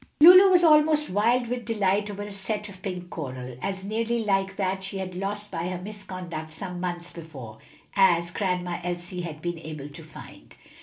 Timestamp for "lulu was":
0.19-0.63